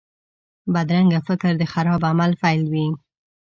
[0.73, 2.87] بدرنګه فکر د خراب عمل پیل وي